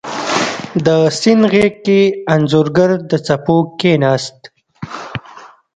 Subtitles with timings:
[0.85, 0.87] د
[1.19, 1.99] سیند غیږ کې
[2.33, 4.39] انځورګر د څپو کښېناست